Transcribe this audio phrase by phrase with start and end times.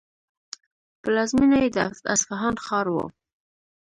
[1.01, 1.77] پلازمینه یې د
[2.13, 2.97] اصفهان ښار و.